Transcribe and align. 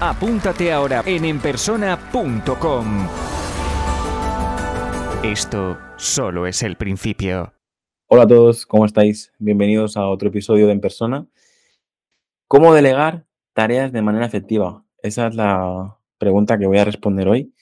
apúntate 0.00 0.72
ahora 0.72 1.02
en 1.06 1.24
enpersona.com. 1.24 3.08
Esto 5.22 5.78
solo 5.96 6.46
es 6.46 6.62
el 6.62 6.76
principio. 6.76 7.54
Hola 8.06 8.24
a 8.24 8.26
todos, 8.26 8.66
¿cómo 8.66 8.84
estáis? 8.84 9.32
Bienvenidos 9.38 9.96
a 9.96 10.06
otro 10.06 10.28
episodio 10.28 10.66
de 10.66 10.72
En 10.72 10.80
Persona. 10.80 11.26
¿Cómo 12.46 12.74
delegar 12.74 13.26
tareas 13.54 13.92
de 13.92 14.02
manera 14.02 14.26
efectiva? 14.26 14.84
Esa 15.02 15.28
es 15.28 15.34
la 15.34 15.98
pregunta 16.18 16.58
que 16.58 16.66
voy 16.66 16.78
a 16.78 16.84
responder 16.84 17.28
hoy. 17.28 17.54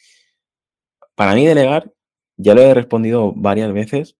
Para 1.14 1.34
mí 1.34 1.46
delegar, 1.46 1.92
ya 2.36 2.54
lo 2.54 2.62
he 2.62 2.74
respondido 2.74 3.32
varias 3.36 3.72
veces, 3.72 4.16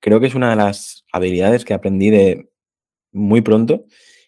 creo 0.00 0.20
que 0.20 0.26
es 0.26 0.34
una 0.34 0.50
de 0.50 0.56
las 0.56 1.04
habilidades 1.12 1.64
que 1.64 1.74
aprendí 1.74 2.10
de 2.10 2.50
muy 3.12 3.40
pronto 3.40 3.84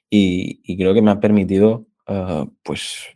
y, 0.09 0.60
y 0.65 0.77
creo 0.77 0.95
que 0.95 1.02
me 1.02 1.10
ha 1.10 1.20
permitido 1.20 1.89
uh, 2.10 2.46
pues 2.62 3.06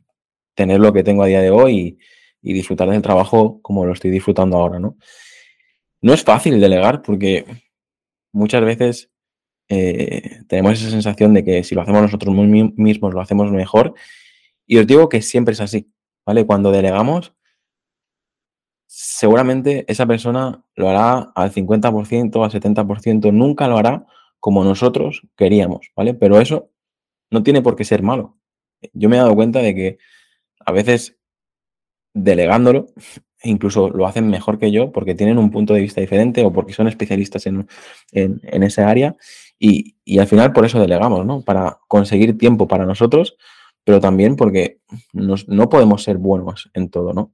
tener 0.54 0.80
lo 0.80 0.92
que 0.92 1.02
tengo 1.02 1.22
a 1.22 1.26
día 1.26 1.40
de 1.40 1.50
hoy 1.50 1.98
y, 2.42 2.50
y, 2.50 2.52
disfrutar 2.54 2.88
del 2.88 3.02
trabajo 3.02 3.60
como 3.62 3.84
lo 3.84 3.92
estoy 3.92 4.10
disfrutando 4.10 4.56
ahora, 4.56 4.78
¿no? 4.78 4.96
No 6.00 6.12
es 6.12 6.22
fácil 6.22 6.60
delegar 6.60 7.02
porque 7.02 7.44
muchas 8.32 8.64
veces 8.64 9.10
eh, 9.68 10.42
tenemos 10.48 10.74
esa 10.74 10.90
sensación 10.90 11.32
de 11.34 11.44
que 11.44 11.64
si 11.64 11.74
lo 11.74 11.82
hacemos 11.82 12.02
nosotros 12.02 12.34
mismos 12.34 13.14
lo 13.14 13.20
hacemos 13.20 13.50
mejor. 13.50 13.94
Y 14.66 14.78
os 14.78 14.86
digo 14.86 15.08
que 15.08 15.22
siempre 15.22 15.52
es 15.52 15.60
así, 15.60 15.92
¿vale? 16.26 16.46
Cuando 16.46 16.70
delegamos, 16.70 17.34
seguramente 18.86 19.84
esa 19.88 20.06
persona 20.06 20.64
lo 20.74 20.88
hará 20.88 21.32
al 21.34 21.52
50%, 21.52 22.44
al 22.44 22.50
70%, 22.50 23.32
nunca 23.32 23.68
lo 23.68 23.78
hará 23.78 24.06
como 24.40 24.64
nosotros 24.64 25.22
queríamos, 25.36 25.90
¿vale? 25.96 26.14
Pero 26.14 26.40
eso 26.40 26.70
no 27.30 27.42
tiene 27.42 27.62
por 27.62 27.76
qué 27.76 27.84
ser 27.84 28.02
malo. 28.02 28.38
Yo 28.92 29.08
me 29.08 29.16
he 29.16 29.18
dado 29.18 29.34
cuenta 29.34 29.60
de 29.60 29.74
que 29.74 29.98
a 30.64 30.72
veces 30.72 31.16
delegándolo, 32.14 32.86
incluso 33.42 33.90
lo 33.90 34.06
hacen 34.06 34.28
mejor 34.28 34.58
que 34.58 34.70
yo 34.70 34.90
porque 34.92 35.14
tienen 35.14 35.38
un 35.38 35.50
punto 35.50 35.74
de 35.74 35.80
vista 35.80 36.00
diferente 36.00 36.44
o 36.44 36.52
porque 36.52 36.72
son 36.72 36.88
especialistas 36.88 37.46
en, 37.46 37.68
en, 38.12 38.62
esa 38.62 38.88
área 38.88 39.16
y, 39.58 39.96
y, 40.04 40.18
al 40.18 40.26
final 40.26 40.52
por 40.52 40.64
eso 40.64 40.80
delegamos, 40.80 41.26
¿no? 41.26 41.42
Para 41.42 41.78
conseguir 41.86 42.38
tiempo 42.38 42.66
para 42.66 42.86
nosotros, 42.86 43.36
pero 43.84 44.00
también 44.00 44.36
porque 44.36 44.78
nos, 45.12 45.46
no 45.48 45.68
podemos 45.68 46.02
ser 46.02 46.16
buenos 46.16 46.70
en 46.72 46.88
todo, 46.88 47.12
¿no? 47.12 47.32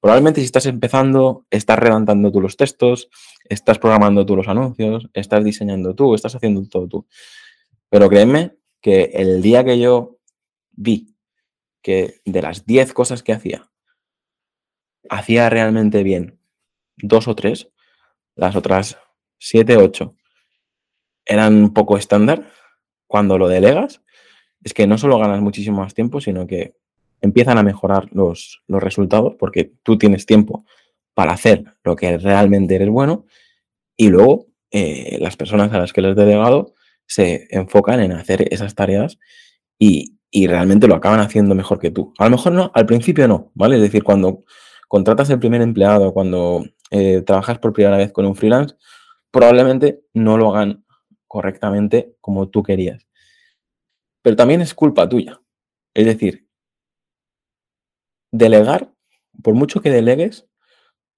Probablemente 0.00 0.40
si 0.40 0.46
estás 0.46 0.66
empezando, 0.66 1.46
estás 1.50 1.78
redactando 1.78 2.32
tú 2.32 2.40
los 2.40 2.56
textos, 2.56 3.08
estás 3.48 3.78
programando 3.78 4.26
tú 4.26 4.34
los 4.34 4.48
anuncios, 4.48 5.08
estás 5.12 5.44
diseñando 5.44 5.94
tú, 5.94 6.14
estás 6.14 6.34
haciendo 6.34 6.62
todo 6.68 6.88
tú. 6.88 7.06
Pero 7.88 8.08
créeme 8.08 8.56
que 8.80 9.10
el 9.14 9.42
día 9.42 9.62
que 9.62 9.78
yo 9.78 10.18
vi 10.82 11.16
que 11.82 12.20
de 12.24 12.42
las 12.42 12.66
10 12.66 12.92
cosas 12.92 13.22
que 13.22 13.32
hacía, 13.32 13.70
hacía 15.08 15.50
realmente 15.50 16.02
bien 16.02 16.38
dos 16.96 17.28
o 17.28 17.34
tres, 17.34 17.68
las 18.34 18.56
otras 18.56 18.98
7, 19.38 19.76
8 19.76 20.16
eran 21.24 21.54
un 21.54 21.72
poco 21.72 21.96
estándar, 21.96 22.50
cuando 23.06 23.38
lo 23.38 23.48
delegas, 23.48 24.02
es 24.62 24.74
que 24.74 24.86
no 24.86 24.98
solo 24.98 25.18
ganas 25.18 25.40
muchísimo 25.40 25.78
más 25.80 25.94
tiempo, 25.94 26.20
sino 26.20 26.46
que 26.46 26.74
empiezan 27.20 27.58
a 27.58 27.62
mejorar 27.62 28.08
los, 28.12 28.62
los 28.66 28.82
resultados 28.82 29.34
porque 29.38 29.72
tú 29.82 29.98
tienes 29.98 30.26
tiempo 30.26 30.64
para 31.14 31.32
hacer 31.32 31.64
lo 31.84 31.94
que 31.94 32.18
realmente 32.18 32.74
eres 32.74 32.88
bueno 32.88 33.26
y 33.96 34.08
luego 34.08 34.46
eh, 34.70 35.18
las 35.20 35.36
personas 35.36 35.72
a 35.72 35.78
las 35.78 35.92
que 35.92 36.00
les 36.00 36.12
has 36.12 36.16
delegado 36.16 36.74
se 37.06 37.46
enfocan 37.50 38.00
en 38.00 38.12
hacer 38.12 38.48
esas 38.52 38.74
tareas 38.74 39.18
y, 39.78 40.16
y, 40.34 40.46
realmente 40.46 40.88
lo 40.88 40.94
acaban 40.94 41.20
haciendo 41.20 41.54
mejor 41.54 41.78
que 41.78 41.90
tú. 41.90 42.12
A 42.18 42.24
lo 42.24 42.30
mejor 42.30 42.52
no, 42.52 42.70
al 42.74 42.86
principio 42.86 43.28
no, 43.28 43.50
¿vale? 43.54 43.76
Es 43.76 43.82
decir, 43.82 44.02
cuando 44.02 44.44
contratas 44.88 45.30
el 45.30 45.38
primer 45.38 45.62
empleado, 45.62 46.12
cuando 46.12 46.64
eh, 46.90 47.22
trabajas 47.22 47.58
por 47.58 47.72
primera 47.72 47.96
vez 47.96 48.12
con 48.12 48.26
un 48.26 48.34
freelance, 48.34 48.74
probablemente 49.30 50.02
no 50.14 50.36
lo 50.38 50.54
hagan 50.54 50.84
correctamente 51.28 52.16
como 52.20 52.48
tú 52.48 52.62
querías. 52.62 53.06
Pero 54.22 54.36
también 54.36 54.60
es 54.60 54.74
culpa 54.74 55.08
tuya. 55.08 55.40
Es 55.94 56.06
decir, 56.06 56.46
delegar, 58.30 58.92
por 59.42 59.54
mucho 59.54 59.80
que 59.80 59.90
delegues, 59.90 60.46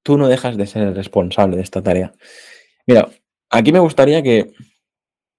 tú 0.03 0.19
no 0.19 0.29
dejas 0.29 0.57
de 0.57 0.67
ser 0.67 0.83
el 0.83 0.95
responsable 0.95 1.57
de 1.57 1.63
esta 1.63 1.83
tarea. 1.83 2.13
Mira, 2.87 3.09
aquí 3.51 3.73
me 3.73 3.79
gustaría 3.79 4.23
que 4.23 4.53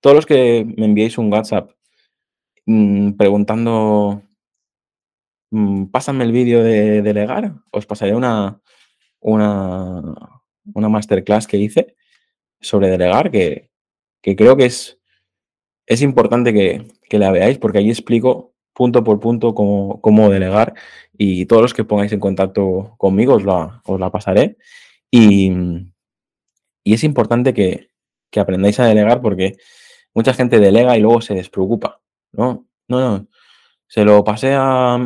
todos 0.01 0.15
los 0.15 0.25
que 0.25 0.65
me 0.77 0.85
enviéis 0.85 1.17
un 1.17 1.31
WhatsApp 1.31 1.74
mmm, 2.65 3.13
preguntando, 3.13 4.21
mmm, 5.51 5.85
pásame 5.87 6.23
el 6.23 6.31
vídeo 6.31 6.63
de 6.63 7.01
delegar, 7.01 7.53
os 7.71 7.85
pasaré 7.85 8.15
una, 8.15 8.61
una, 9.19 10.01
una 10.73 10.89
masterclass 10.89 11.47
que 11.47 11.57
hice 11.57 11.95
sobre 12.61 12.89
delegar, 12.89 13.31
que, 13.31 13.69
que 14.21 14.35
creo 14.35 14.57
que 14.57 14.65
es, 14.65 14.99
es 15.87 16.01
importante 16.01 16.53
que, 16.53 16.87
que, 17.09 17.19
la 17.19 17.31
veáis 17.31 17.57
porque 17.59 17.79
ahí 17.79 17.89
explico 17.89 18.53
punto 18.73 19.03
por 19.03 19.19
punto 19.19 19.55
cómo, 19.55 20.01
cómo, 20.01 20.29
delegar 20.29 20.73
y 21.17 21.45
todos 21.45 21.61
los 21.61 21.73
que 21.73 21.83
pongáis 21.85 22.11
en 22.11 22.19
contacto 22.19 22.95
conmigo 22.97 23.35
os 23.35 23.43
la, 23.45 23.81
os 23.85 23.99
la 23.99 24.11
pasaré. 24.11 24.57
Y, 25.11 25.51
y 26.83 26.93
es 26.93 27.03
importante 27.03 27.53
que, 27.53 27.89
que, 28.31 28.39
aprendáis 28.39 28.79
a 28.79 28.85
delegar 28.85 29.21
porque 29.21 29.57
mucha 30.13 30.33
gente 30.33 30.59
delega 30.59 30.97
y 30.97 31.01
luego 31.01 31.21
se 31.21 31.35
despreocupa. 31.35 32.01
No, 32.37 32.67
no, 32.87 32.99
no. 32.99 33.27
Se 33.87 34.03
lo 34.03 34.23
pasé 34.23 34.53
a, 34.55 34.99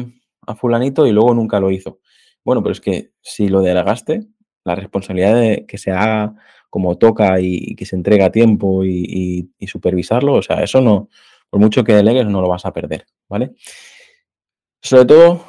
fulanito 0.57 1.05
y 1.05 1.11
luego 1.11 1.33
nunca 1.33 1.59
lo 1.59 1.69
hizo. 1.71 1.99
Bueno, 2.43 2.63
pero 2.63 2.73
es 2.73 2.81
que 2.81 3.11
si 3.21 3.49
lo 3.49 3.61
delegaste, 3.61 4.27
la 4.63 4.75
responsabilidad 4.75 5.35
de 5.35 5.65
que 5.67 5.77
se 5.77 5.91
haga 5.91 6.35
como 6.69 6.97
toca 6.97 7.39
y, 7.39 7.75
que 7.75 7.85
se 7.85 7.95
entrega 7.95 8.27
a 8.27 8.31
tiempo 8.31 8.83
y, 8.83 9.03
y, 9.07 9.51
y, 9.59 9.67
supervisarlo, 9.67 10.33
o 10.33 10.41
sea, 10.41 10.63
eso 10.63 10.81
no, 10.81 11.09
por 11.49 11.59
mucho 11.59 11.83
que 11.83 11.93
delegues, 11.93 12.25
no 12.27 12.41
lo 12.41 12.49
vas 12.49 12.65
a 12.65 12.73
perder, 12.73 13.05
¿vale? 13.27 13.53
Sobre 14.81 15.05
todo, 15.05 15.43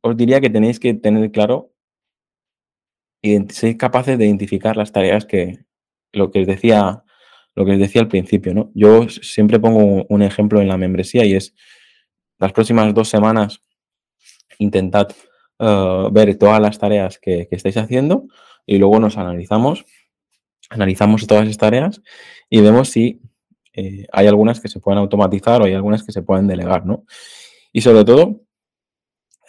os 0.00 0.16
diría 0.16 0.40
que 0.40 0.50
tenéis 0.50 0.80
que 0.80 0.94
tener 0.94 1.30
claro 1.30 1.72
y 3.22 3.38
ser 3.48 3.76
capaces 3.76 4.18
de 4.18 4.26
identificar 4.26 4.76
las 4.76 4.92
tareas 4.92 5.26
que, 5.26 5.64
lo 6.12 6.30
que 6.30 6.40
os 6.40 6.46
decía, 6.46 7.04
lo 7.56 7.64
que 7.64 7.72
os 7.72 7.78
decía 7.78 8.02
al 8.02 8.08
principio, 8.08 8.54
¿no? 8.54 8.70
Yo 8.74 9.08
siempre 9.08 9.58
pongo 9.58 10.06
un 10.08 10.22
ejemplo 10.22 10.60
en 10.60 10.68
la 10.68 10.76
membresía 10.76 11.24
y 11.24 11.34
es 11.34 11.54
las 12.38 12.52
próximas 12.52 12.94
dos 12.94 13.08
semanas 13.08 13.60
intentad 14.58 15.08
uh, 15.58 16.10
ver 16.10 16.36
todas 16.36 16.60
las 16.60 16.78
tareas 16.78 17.18
que, 17.18 17.48
que 17.48 17.56
estáis 17.56 17.76
haciendo 17.76 18.26
y 18.66 18.78
luego 18.78 19.00
nos 19.00 19.16
analizamos 19.16 19.84
analizamos 20.70 21.26
todas 21.26 21.44
esas 21.44 21.58
tareas 21.58 22.02
y 22.50 22.60
vemos 22.60 22.90
si 22.90 23.20
eh, 23.72 24.06
hay 24.12 24.26
algunas 24.26 24.60
que 24.60 24.68
se 24.68 24.80
pueden 24.80 24.98
automatizar 24.98 25.60
o 25.60 25.64
hay 25.64 25.74
algunas 25.74 26.02
que 26.02 26.12
se 26.12 26.22
pueden 26.22 26.46
delegar, 26.46 26.86
¿no? 26.86 27.04
Y 27.72 27.82
sobre 27.82 28.04
todo, 28.04 28.40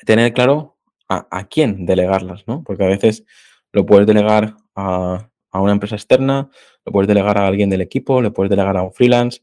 tener 0.06 0.34
claro 0.34 0.78
a, 1.07 1.28
a 1.31 1.47
quién 1.47 1.85
delegarlas, 1.85 2.46
¿no? 2.47 2.63
Porque 2.63 2.84
a 2.84 2.88
veces 2.88 3.23
lo 3.72 3.85
puedes 3.85 4.05
delegar 4.05 4.55
a, 4.76 5.29
a, 5.58 5.62
una 5.62 5.74
empresa 5.74 5.96
externa, 5.96 6.50
lo 6.86 6.92
puedes 6.92 7.08
delegar 7.08 7.38
a 7.38 7.48
alguien 7.48 7.70
del 7.70 7.82
equipo, 7.82 8.22
le 8.22 8.32
puedes 8.32 8.50
delegar 8.50 8.78
a 8.78 8.84
un 8.84 8.94
freelance, 8.94 9.42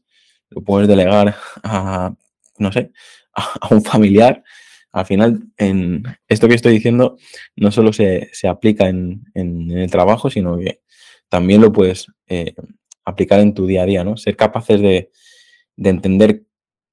lo 0.49 0.61
puedes 0.61 0.87
delegar 0.87 1.35
a, 1.63 2.13
no 2.57 2.71
sé, 2.71 2.91
a, 3.33 3.67
un 3.73 3.83
familiar. 3.83 4.43
Al 4.91 5.05
final, 5.05 5.43
en 5.57 6.03
esto 6.27 6.47
que 6.47 6.55
estoy 6.55 6.73
diciendo 6.73 7.17
no 7.55 7.71
solo 7.71 7.91
se, 7.91 8.29
se 8.31 8.47
aplica 8.47 8.87
en, 8.87 9.25
en, 9.33 9.71
el 9.71 9.91
trabajo, 9.91 10.29
sino 10.29 10.57
que 10.57 10.81
también 11.27 11.61
lo 11.61 11.71
puedes 11.71 12.07
eh, 12.27 12.53
aplicar 13.03 13.39
en 13.41 13.53
tu 13.53 13.67
día 13.67 13.83
a 13.83 13.85
día, 13.85 14.03
¿no? 14.03 14.15
Ser 14.15 14.37
capaces 14.37 14.79
de, 14.79 15.11
de 15.75 15.89
entender 15.89 16.43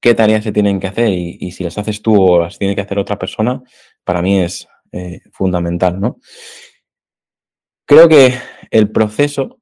qué 0.00 0.14
tareas 0.14 0.42
se 0.42 0.50
tienen 0.50 0.80
que 0.80 0.88
hacer 0.88 1.10
y, 1.10 1.38
y, 1.40 1.52
si 1.52 1.62
las 1.62 1.78
haces 1.78 2.02
tú 2.02 2.20
o 2.20 2.40
las 2.40 2.58
tiene 2.58 2.74
que 2.74 2.80
hacer 2.80 2.98
otra 2.98 3.18
persona, 3.18 3.62
para 4.02 4.20
mí 4.20 4.40
es 4.40 4.66
eh, 4.94 5.20
fundamental, 5.32 5.98
¿no? 5.98 6.18
Creo 7.86 8.08
que 8.08 8.34
el 8.72 8.90
proceso, 8.90 9.60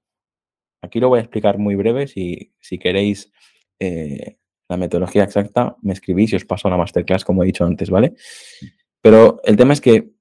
aquí 0.81 1.01
lo 1.01 1.09
voy 1.09 1.19
a 1.19 1.23
explicar 1.23 1.59
muy 1.59 1.75
breve, 1.75 2.07
si, 2.07 2.55
si 2.61 2.79
queréis 2.79 3.31
eh, 3.81 4.39
la 4.69 4.77
metodología 4.77 5.25
exacta, 5.25 5.77
me 5.83 5.93
escribís 5.93 6.33
y 6.33 6.37
os 6.37 6.45
paso 6.45 6.71
la 6.71 6.77
masterclass, 6.77 7.25
como 7.25 7.43
he 7.43 7.47
dicho 7.47 7.65
antes, 7.65 7.91
¿vale? 7.91 8.15
Pero 9.03 9.41
el 9.45 9.57
tema 9.57 9.73
es 9.73 9.81
que 9.81 10.13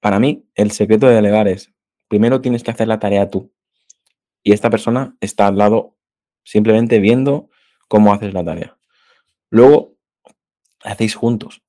para 0.00 0.20
mí, 0.20 0.46
el 0.54 0.70
secreto 0.70 1.06
de 1.08 1.14
delegar 1.14 1.48
es, 1.48 1.72
primero 2.08 2.42
tienes 2.42 2.62
que 2.62 2.70
hacer 2.70 2.86
la 2.86 2.98
tarea 2.98 3.30
tú. 3.30 3.50
Y 4.42 4.52
esta 4.52 4.68
persona 4.68 5.16
está 5.18 5.46
al 5.46 5.56
lado 5.56 5.96
simplemente 6.44 6.98
viendo 6.98 7.48
cómo 7.88 8.12
haces 8.12 8.34
la 8.34 8.44
tarea. 8.44 8.76
Luego, 9.48 9.96
hacéis 10.82 11.14
juntos 11.14 11.62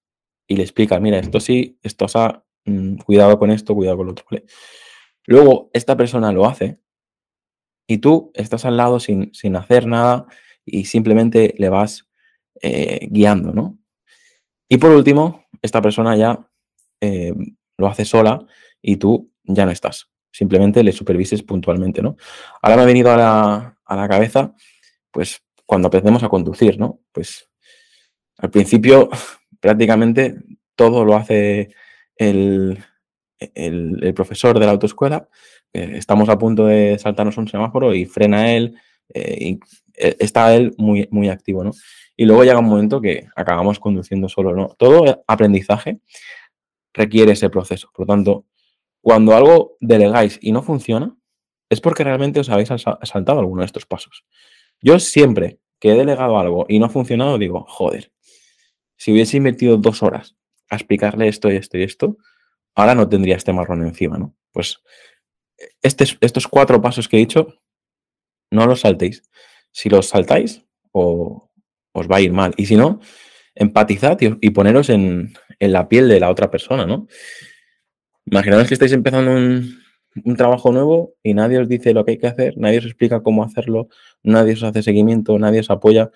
y 0.48 0.58
le 0.58 0.64
explicas, 0.64 1.00
mira, 1.00 1.18
esto 1.18 1.40
sí, 1.40 1.80
esto 1.82 2.08
ha, 2.16 2.44
mm, 2.66 2.98
cuidado 2.98 3.40
con 3.40 3.52
esto, 3.52 3.74
cuidado 3.74 3.96
con 3.96 4.08
lo 4.08 4.12
otro. 4.12 4.26
Luego, 5.28 5.70
esta 5.74 5.98
persona 5.98 6.32
lo 6.32 6.46
hace 6.46 6.80
y 7.88 8.00
tú 8.00 8.32
estás 8.34 8.66
al 8.66 8.78
lado 8.78 9.00
sin, 9.00 9.34
sin 9.34 9.56
hacer 9.56 9.88
nada 9.88 10.26
y 10.66 10.86
simplemente 10.86 11.54
le 11.58 11.70
vas 11.70 12.08
eh, 12.62 13.08
guiando, 13.10 13.54
¿no? 13.54 13.78
Y 14.70 14.78
por 14.78 14.92
último, 14.92 15.46
esta 15.62 15.82
persona 15.82 16.16
ya 16.16 16.50
eh, 17.02 17.34
lo 17.78 17.88
hace 17.88 18.06
sola 18.06 18.46
y 18.82 18.98
tú 18.98 19.32
ya 19.44 19.66
no 19.66 19.72
estás. 19.72 20.10
Simplemente 20.32 20.84
le 20.84 20.92
supervises 20.92 21.44
puntualmente, 21.44 22.02
¿no? 22.02 22.18
Ahora 22.62 22.78
me 22.78 22.84
ha 22.84 22.86
venido 22.86 23.12
a 23.12 23.18
la, 23.18 23.80
a 23.86 23.96
la 23.96 24.08
cabeza, 24.08 24.54
pues, 25.12 25.44
cuando 25.66 25.88
aprendemos 25.88 26.24
a 26.24 26.30
conducir, 26.30 26.80
¿no? 26.80 27.02
Pues 27.12 27.50
al 28.38 28.50
principio 28.50 29.10
prácticamente 29.60 30.36
todo 30.76 31.06
lo 31.06 31.16
hace 31.16 31.70
el, 32.18 32.84
el, 33.40 34.14
profesor 34.14 34.60
de 34.60 34.66
la 34.66 34.72
autoescuela. 34.72 35.28
estamos 35.74 36.30
a 36.30 36.38
punto 36.38 36.66
de 36.66 36.98
saltarnos 37.00 37.38
un 37.38 37.48
semáforo 37.48 37.94
y 37.94 38.06
frena 38.06 38.54
él, 38.54 38.76
eh, 39.14 39.58
eh, 39.96 40.16
está 40.20 40.56
él 40.56 40.74
muy, 40.78 41.08
muy 41.12 41.30
activo, 41.30 41.64
¿no? 41.64 41.72
Y 42.18 42.26
luego 42.26 42.44
llega 42.44 42.60
un 42.60 42.66
momento 42.66 43.02
que 43.02 43.28
acabamos 43.36 43.80
conduciendo 43.80 44.30
solo, 44.30 44.56
¿no? 44.56 44.70
Todo 44.78 45.24
aprendizaje 45.28 46.00
requiere 46.94 47.34
ese 47.34 47.50
proceso. 47.50 47.90
Por 47.94 48.08
lo 48.08 48.14
tanto, 48.14 48.46
cuando 49.02 49.36
algo 49.36 49.78
delegáis 49.82 50.40
y 50.42 50.52
no 50.52 50.64
funciona, 50.64 51.16
es 51.70 51.82
porque 51.82 52.04
realmente 52.04 52.40
os 52.40 52.50
habéis 52.50 52.70
saltado 52.70 53.40
alguno 53.40 53.62
de 53.62 53.66
estos 53.66 53.86
pasos. 53.86 54.26
Yo 54.82 55.00
siempre 55.00 55.60
que 55.80 55.92
he 55.92 55.96
delegado 55.96 56.40
algo 56.40 56.66
y 56.70 56.80
no 56.80 56.86
ha 56.86 56.90
funcionado, 56.90 57.38
digo, 57.38 57.66
joder, 57.68 58.12
si 58.98 59.12
hubiese 59.12 59.38
invertido 59.38 59.78
dos 59.78 60.04
horas 60.04 60.36
a 60.70 60.76
explicarle 60.76 61.28
esto 61.28 61.52
y 61.52 61.58
esto 61.58 61.78
y 61.78 61.84
esto, 61.84 62.18
ahora 62.76 62.94
no 62.96 63.10
tendría 63.10 63.36
este 63.38 63.54
marrón 63.54 63.86
encima, 63.86 64.18
¿no? 64.18 64.36
Pues 64.52 64.82
estos 65.82 66.48
cuatro 66.48 66.82
pasos 66.82 67.08
que 67.08 67.18
he 67.18 67.20
dicho, 67.20 67.60
no 68.52 68.66
los 68.66 68.82
saltéis. 68.82 69.24
Si 69.72 69.90
los 69.90 70.08
saltáis, 70.08 70.64
o, 70.92 71.50
os 71.94 72.08
va 72.08 72.18
a 72.18 72.22
ir 72.22 72.32
mal. 72.32 72.54
Y 72.58 72.66
si 72.66 72.76
no, 72.76 73.00
empatizad 73.56 74.18
y, 74.20 74.50
poneros 74.52 74.90
en, 74.90 75.34
la 75.60 75.88
piel 75.88 76.10
de 76.10 76.20
la 76.20 76.30
otra 76.30 76.52
persona, 76.52 76.86
¿no? 76.86 77.08
Imaginaos 78.26 78.68
que 78.68 78.74
estáis 78.74 78.92
empezando 78.92 79.32
un, 79.32 79.82
trabajo 80.38 80.72
nuevo 80.72 81.16
y 81.24 81.34
nadie 81.34 81.60
os 81.60 81.68
dice 81.68 81.94
lo 81.94 82.06
que 82.06 82.12
hay 82.12 82.18
que 82.18 82.28
hacer, 82.28 82.58
nadie 82.58 82.80
os 82.80 82.86
explica 82.86 83.22
cómo 83.22 83.44
hacerlo, 83.44 83.90
nadie 84.24 84.54
os 84.54 84.64
hace 84.64 84.84
seguimiento, 84.84 85.38
nadie 85.40 85.62
os 85.62 85.70
apoya. 85.70 86.12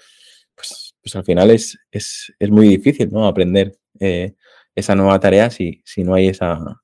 Pues, 0.55 0.95
pues 1.01 1.15
al 1.15 1.23
final 1.23 1.51
es, 1.51 1.77
es, 1.91 2.33
muy 2.49 2.67
difícil, 2.67 3.09
¿no? 3.11 3.25
Aprender 3.25 3.77
eh, 3.99 4.35
esa 4.75 4.95
nueva 4.95 5.19
tarea 5.19 5.49
si, 5.49 5.81
si 5.85 6.03
no 6.03 6.13
hay 6.13 6.27
esa, 6.27 6.81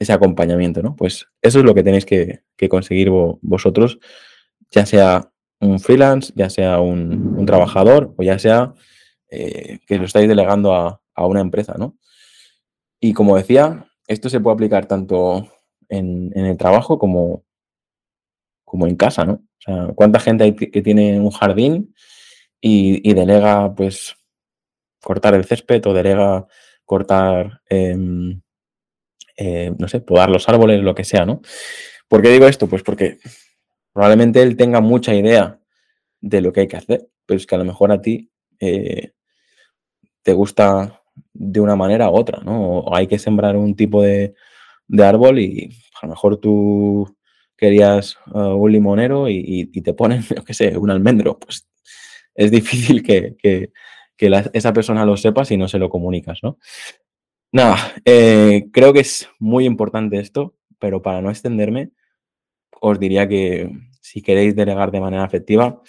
ese 0.00 0.12
acompañamiento, 0.12 0.82
¿no? 0.82 0.96
Pues 0.96 1.26
eso 1.42 1.58
es 1.58 1.64
lo 1.64 1.74
que 1.74 1.82
tenéis 1.82 2.06
que, 2.06 2.42
conseguir 2.68 3.10
vosotros, 3.10 3.98
ya 4.70 4.84
sea 4.84 5.30
un 5.60 5.78
freelance, 5.78 6.32
ya 6.34 6.50
sea 6.50 6.80
un, 6.80 7.44
trabajador 7.46 8.14
o 8.16 8.22
ya 8.22 8.38
sea 8.38 8.74
eh, 9.30 9.78
que 9.86 9.98
lo 9.98 10.04
estáis 10.04 10.28
delegando 10.28 10.74
a, 10.74 11.00
una 11.16 11.42
empresa, 11.42 11.74
¿no? 11.78 11.98
Y 12.98 13.12
como 13.12 13.36
decía, 13.36 13.86
esto 14.06 14.30
se 14.30 14.40
puede 14.40 14.54
aplicar 14.54 14.86
tanto 14.86 15.52
en, 15.90 16.32
el 16.34 16.56
trabajo 16.56 16.98
como, 16.98 17.44
como 18.64 18.86
en 18.86 18.96
casa, 18.96 19.26
¿no? 19.26 19.32
O 19.34 19.62
sea, 19.62 19.88
¿cuánta 19.94 20.18
gente 20.18 20.44
hay 20.44 20.54
que 20.54 20.80
tiene 20.80 21.20
un 21.20 21.30
jardín 21.30 21.94
y, 22.60 23.12
delega, 23.12 23.74
pues, 23.74 24.16
cortar 25.02 25.34
el 25.34 25.44
césped 25.44 25.84
o 25.86 25.92
delega 25.92 26.46
cortar, 26.90 27.60
em, 27.68 28.42
eh, 29.36 29.72
no 29.78 29.86
sé, 29.86 30.00
podar 30.00 30.28
los 30.28 30.48
árboles, 30.48 30.82
lo 30.82 30.92
que 30.92 31.04
sea, 31.04 31.24
¿no? 31.24 31.40
¿Por 32.08 32.20
qué 32.20 32.30
digo 32.30 32.48
esto? 32.48 32.66
Pues 32.66 32.82
porque 32.82 33.18
probablemente 33.92 34.42
él 34.42 34.56
tenga 34.56 34.80
mucha 34.80 35.14
idea 35.14 35.60
de 36.20 36.40
lo 36.40 36.52
que 36.52 36.62
hay 36.62 36.66
que 36.66 36.78
hacer, 36.78 37.08
pero 37.26 37.38
es 37.38 37.46
que 37.46 37.54
a 37.54 37.58
lo 37.58 37.64
mejor 37.64 37.92
a 37.92 38.02
ti 38.02 38.32
eh, 38.58 39.12
te 40.22 40.32
gusta 40.32 41.00
de 41.32 41.60
una 41.60 41.76
manera 41.76 42.10
u 42.10 42.16
otra, 42.16 42.40
¿no? 42.42 42.80
O 42.80 42.96
hay 42.96 43.06
que 43.06 43.20
sembrar 43.20 43.56
un 43.56 43.76
tipo 43.76 44.02
de, 44.02 44.34
árbol 45.00 45.38
y 45.38 45.70
a 46.02 46.06
lo 46.06 46.10
mejor 46.10 46.38
tú 46.38 47.16
querías 47.56 48.16
uh, 48.34 48.56
un 48.56 48.72
limonero 48.72 49.28
y, 49.28 49.66
te 49.80 49.94
ponen, 49.94 50.22
yo 50.36 50.44
qué 50.44 50.54
sé, 50.54 50.76
un 50.76 50.90
almendro, 50.90 51.38
pues 51.38 51.68
es 52.34 52.50
difícil 52.50 53.04
que, 53.04 53.36
esa 54.52 54.72
persona 54.72 55.04
lo 55.04 55.16
sepa 55.16 55.44
si 55.44 55.56
no 55.56 55.68
se 55.68 55.78
lo 55.78 55.88
comunicas, 55.88 56.40
¿no? 56.42 56.58
Nada, 57.52 57.76
eh, 58.04 58.68
creo 58.72 58.92
que 58.92 59.00
es 59.00 59.28
muy 59.38 59.64
importante 59.64 60.20
esto, 60.20 60.54
pero 60.78 61.02
para 61.02 61.20
no 61.20 61.30
extenderme, 61.30 61.90
os 62.80 62.98
diría 63.00 63.28
que 63.28 63.70
si 64.00 64.22
queréis 64.22 64.54
delegar 64.54 64.90
de 64.90 65.00
manera 65.00 65.24
efectiva, 65.24 65.82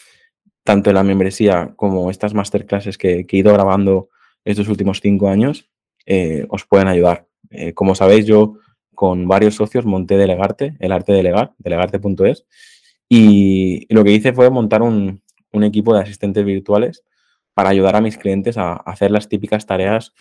tanto 0.63 0.89
en 0.89 0.95
la 0.95 1.03
membresía 1.03 1.73
como 1.75 2.09
estas 2.09 2.33
masterclasses 2.33 2.97
que, 2.97 3.25
he 3.29 3.37
ido 3.37 3.53
grabando 3.53 4.09
estos 4.43 4.67
últimos 4.67 4.99
cinco 5.01 5.27
años, 5.29 5.69
eh, 6.05 6.45
os 6.49 6.65
pueden 6.65 6.87
ayudar. 6.87 7.27
Eh, 7.49 7.73
como 7.73 7.95
sabéis, 7.95 8.25
yo 8.25 8.55
con 8.93 9.27
varios 9.27 9.55
socios 9.55 9.85
monté 9.85 10.17
Delegarte, 10.17 10.75
el 10.79 10.91
arte 10.91 11.11
de 11.11 11.19
delegar, 11.19 11.53
delegarte.es, 11.57 12.45
y, 13.09 13.93
lo 13.93 14.03
que 14.03 14.11
hice 14.11 14.31
fue 14.31 14.49
montar 14.49 14.81
un, 14.81 15.21
equipo 15.63 15.93
de 15.93 16.01
asistentes 16.01 16.45
virtuales 16.45 17.03
para 17.53 17.69
ayudar 17.69 17.95
a 17.95 18.01
mis 18.01 18.17
clientes 18.17 18.57
a, 18.57 18.73
hacer 18.73 19.11
las 19.11 19.29
típicas 19.29 19.65
tareas 19.65 20.13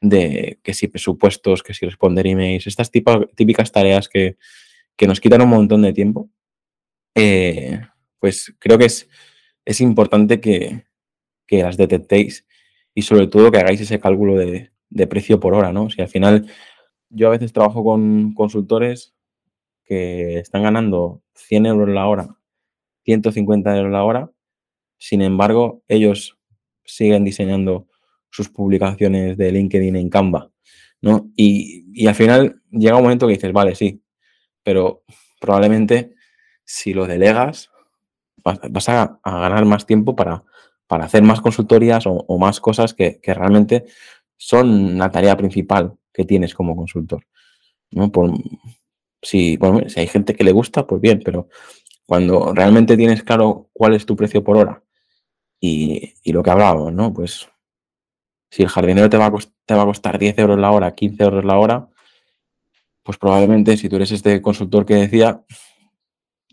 de 0.00 0.60
que 0.62 0.74
si 0.74 0.88
presupuestos, 0.88 1.62
que 1.62 1.74
si 1.74 1.86
responder 1.86 2.26
emails, 2.26 2.66
estas 2.66 2.90
típicas 2.90 3.72
tareas 3.72 4.08
que, 4.08 4.36
que 4.96 5.06
nos 5.06 5.20
quitan 5.20 5.42
un 5.42 5.48
montón 5.48 5.82
de 5.82 5.92
tiempo, 5.92 6.30
eh, 7.14 7.80
pues 8.20 8.54
creo 8.58 8.78
que 8.78 8.86
es, 8.86 9.08
es 9.64 9.80
importante 9.80 10.40
que, 10.40 10.86
las 11.50 11.76
detectéis 11.76 12.46
y 12.94 13.02
sobre 13.02 13.26
todo 13.26 13.50
que 13.50 13.58
hagáis 13.58 13.80
ese 13.80 14.00
cálculo 14.00 14.36
de, 14.36 14.70
precio 15.08 15.40
por 15.40 15.54
hora, 15.54 15.72
¿no? 15.72 15.90
Si 15.90 16.00
al 16.02 16.08
final 16.08 16.46
yo 17.10 17.28
a 17.28 17.30
veces 17.30 17.52
trabajo 17.52 17.82
con 17.84 18.34
consultores 18.34 19.14
que 19.84 20.38
están 20.38 20.62
ganando 20.62 21.22
100 21.34 21.66
euros 21.66 21.88
la 21.88 22.06
hora, 22.06 22.36
150 23.04 23.76
euros 23.76 23.92
la 23.92 24.04
hora, 24.04 24.30
sin 24.98 25.22
embargo, 25.22 25.82
ellos 25.88 26.37
siguen 26.88 27.24
diseñando 27.24 27.86
sus 28.30 28.48
publicaciones 28.48 29.36
de 29.36 29.52
LinkedIn 29.52 29.96
en 29.96 30.10
Canva, 30.10 30.50
¿no? 31.00 31.30
Y, 31.36 31.86
y, 31.94 32.06
al 32.06 32.14
final 32.14 32.62
llega 32.70 32.96
un 32.96 33.02
momento 33.02 33.26
que 33.26 33.34
dices, 33.34 33.52
vale, 33.52 33.74
sí, 33.74 34.02
pero 34.62 35.04
probablemente 35.40 36.14
si 36.64 36.92
lo 36.92 37.06
delegas 37.06 37.70
vas, 38.44 38.88
a, 38.88 39.20
ganar 39.24 39.64
más 39.64 39.86
tiempo 39.86 40.16
para, 40.16 40.44
para 40.86 41.04
hacer 41.04 41.22
más 41.22 41.40
consultorías 41.40 42.04
o, 42.06 42.38
más 42.38 42.60
cosas 42.60 42.94
que, 42.94 43.20
realmente 43.24 43.84
son 44.36 44.98
la 44.98 45.10
tarea 45.10 45.36
principal 45.36 45.94
que 46.12 46.24
tienes 46.24 46.54
como 46.54 46.76
consultor. 46.76 47.24
¿no? 47.90 48.10
Por, 48.12 48.32
si, 49.22 49.56
bueno, 49.56 49.88
si 49.88 50.00
hay 50.00 50.06
gente 50.06 50.34
que 50.34 50.44
le 50.44 50.52
gusta, 50.52 50.86
pues 50.86 51.00
bien, 51.00 51.20
pero 51.24 51.48
cuando 52.06 52.52
realmente 52.54 52.96
tienes 52.96 53.22
claro 53.22 53.68
cuál 53.72 53.94
es 53.94 54.06
tu 54.06 54.16
precio 54.16 54.44
por 54.44 54.56
hora 54.56 54.82
y, 55.60 56.14
lo 56.32 56.42
que 56.42 56.50
hablábamos, 56.50 56.92
¿no? 56.92 57.12
Pues 57.12 57.48
si 58.50 58.62
el 58.62 58.68
jardinero 58.68 59.10
te 59.10 59.16
va, 59.16 59.26
a 59.26 59.32
te 59.66 59.74
va 59.74 59.82
a 59.82 59.86
costar 59.86 60.18
10 60.18 60.38
euros 60.38 60.58
la 60.58 60.70
hora, 60.70 60.94
15 60.94 61.22
euros 61.22 61.44
la 61.44 61.58
hora, 61.58 61.88
pues 63.02 63.18
probablemente 63.18 63.76
si 63.76 63.88
tú 63.88 63.96
eres 63.96 64.12
este 64.12 64.42
consultor 64.42 64.84
que 64.84 64.94
decía, 64.94 65.42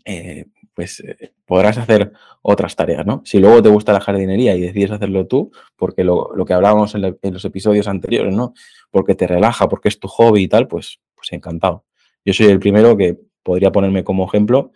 eh, 0.04 0.46
pues 0.74 1.00
eh, 1.00 1.32
podrás 1.44 1.78
hacer 1.78 2.12
otras 2.42 2.76
tareas, 2.76 3.04
¿no? 3.06 3.22
Si 3.24 3.38
luego 3.38 3.62
te 3.62 3.68
gusta 3.70 3.92
la 3.92 4.00
jardinería 4.00 4.54
y 4.54 4.60
decides 4.60 4.90
hacerlo 4.90 5.26
tú, 5.26 5.50
porque 5.76 6.04
lo, 6.04 6.30
que 6.46 6.52
hablábamos 6.52 6.94
en, 6.94 7.16
los 7.32 7.44
episodios 7.44 7.88
anteriores, 7.88 8.34
¿no? 8.34 8.54
Porque 8.90 9.14
te 9.14 9.26
relaja, 9.26 9.68
porque 9.68 9.88
es 9.88 9.98
tu 9.98 10.06
hobby 10.08 10.44
y 10.44 10.48
tal, 10.48 10.68
pues, 10.68 11.00
pues 11.14 11.32
encantado. 11.32 11.84
Yo 12.24 12.32
soy 12.34 12.46
el 12.46 12.58
primero 12.58 12.96
que 12.96 13.18
podría 13.42 13.72
ponerme 13.72 14.04
como 14.04 14.26
ejemplo, 14.26 14.72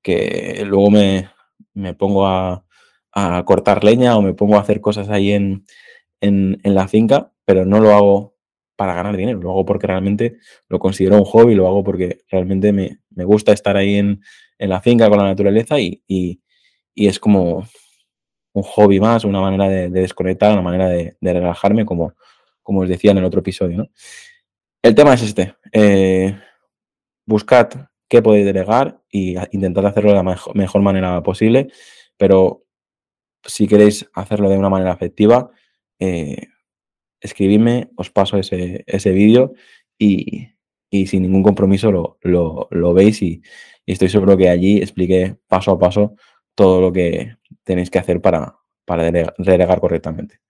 que 0.00 0.64
luego 0.66 0.90
me, 0.90 1.94
pongo 1.94 2.26
a, 2.26 2.64
cortar 3.44 3.84
leña 3.84 4.16
o 4.16 4.22
me 4.22 4.34
pongo 4.34 4.56
a 4.56 4.60
hacer 4.60 4.80
cosas 4.80 5.08
ahí 5.08 5.32
en, 5.32 5.64
en 6.20 6.58
la 6.62 6.88
finca, 6.88 7.32
pero 7.44 7.64
no 7.64 7.80
lo 7.80 7.92
hago 7.92 8.32
para 8.82 8.94
ganar 8.94 9.16
dinero, 9.16 9.40
lo 9.40 9.50
hago 9.50 9.64
porque 9.64 9.86
realmente 9.86 10.38
lo 10.68 10.80
considero 10.80 11.16
un 11.16 11.24
hobby, 11.24 11.54
lo 11.54 11.68
hago 11.68 11.84
porque 11.84 12.22
realmente 12.28 12.72
me, 12.72 12.98
gusta 13.24 13.52
estar 13.52 13.76
ahí 13.76 13.94
en, 13.94 14.20
la 14.58 14.80
finca 14.80 15.08
con 15.08 15.18
la 15.18 15.24
naturaleza 15.24 15.78
y, 15.78 16.02
es 16.96 17.20
como 17.20 17.64
un 18.52 18.62
hobby 18.62 18.98
más, 18.98 19.24
una 19.24 19.40
manera 19.40 19.68
de, 19.68 19.88
desconectar, 19.88 20.52
una 20.52 20.62
manera 20.62 20.88
de, 20.88 21.16
relajarme, 21.20 21.84
como, 21.84 22.14
como 22.60 22.80
os 22.80 22.88
decía 22.88 23.12
en 23.12 23.18
el 23.18 23.24
otro 23.24 23.38
episodio. 23.38 23.88
el 24.82 24.94
tema 24.96 25.14
es 25.14 25.22
este. 25.22 25.54
Eh, 25.72 26.36
buscad 27.24 27.68
qué 28.08 28.20
podéis 28.20 28.46
delegar 28.46 29.00
y 29.10 29.36
intentad 29.52 29.86
hacerlo 29.86 30.10
de 30.10 30.16
la 30.16 30.22
mejor, 30.54 30.82
manera 30.82 31.22
posible, 31.22 31.68
pero 32.16 32.61
si 33.44 33.66
queréis 33.66 34.08
hacerlo 34.14 34.48
de 34.48 34.58
una 34.58 34.68
manera 34.68 34.92
efectiva, 34.92 35.50
eh, 35.98 36.48
escribidme, 37.20 37.90
os 37.96 38.10
paso 38.10 38.38
ese, 38.38 39.12
vídeo 39.12 39.52
y, 39.98 40.48
sin 40.90 41.22
ningún 41.22 41.42
compromiso 41.42 42.18
lo, 42.20 42.94
veis 42.94 43.22
y, 43.22 43.42
estoy 43.86 44.08
seguro 44.08 44.36
que 44.36 44.48
allí 44.48 44.78
expliqué 44.78 45.36
paso 45.48 45.72
a 45.72 45.78
paso 45.78 46.14
todo 46.54 46.80
lo 46.80 46.92
que 46.92 47.36
tenéis 47.64 47.90
que 47.90 47.98
hacer 47.98 48.20
para, 48.20 48.56
para 48.84 49.10
delegar 49.10 49.80
correctamente. 49.80 50.40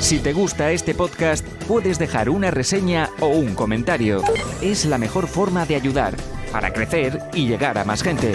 Si 0.00 0.20
te 0.20 0.32
gusta 0.32 0.70
este 0.70 0.94
podcast, 0.94 1.44
puedes 1.66 1.98
dejar 1.98 2.30
una 2.30 2.50
reseña 2.50 3.10
o 3.20 3.26
un 3.28 3.54
comentario. 3.54 4.22
Es 4.62 4.84
la 4.84 4.98
mejor 4.98 5.26
forma 5.26 5.66
de 5.66 5.74
ayudar 5.74 6.14
para 6.52 6.72
crecer 6.72 7.18
y 7.34 7.48
llegar 7.48 7.76
a 7.76 7.84
más 7.84 8.02
gente. 8.02 8.34